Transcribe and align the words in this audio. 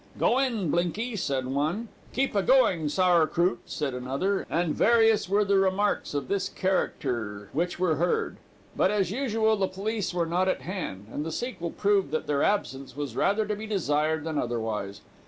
'Go 0.17 0.39
in, 0.39 0.71
blinky,' 0.71 1.15
said 1.15 1.45
one. 1.45 1.87
'Keep 2.11 2.33
a 2.33 2.41
going, 2.41 2.89
sour 2.89 3.27
krout,' 3.27 3.59
said 3.67 3.93
another; 3.93 4.47
and 4.49 4.73
various 4.73 5.29
were 5.29 5.45
the 5.45 5.59
remarks 5.59 6.15
of 6.15 6.27
this 6.27 6.49
character 6.49 7.49
which 7.53 7.77
were 7.77 7.97
heard. 7.97 8.37
But, 8.75 8.89
as 8.89 9.11
usual, 9.11 9.55
the 9.57 9.67
police 9.67 10.11
were 10.11 10.25
not 10.25 10.47
at 10.47 10.61
hand, 10.61 11.05
and 11.13 11.23
the 11.23 11.31
sequel 11.31 11.69
proved 11.69 12.09
that 12.09 12.25
their 12.25 12.41
absence 12.41 12.97
was 12.97 13.15
rather 13.15 13.45
to 13.45 13.55
be 13.55 13.67
desired 13.67 14.23
than 14.23 14.39
otherwise. 14.39 15.01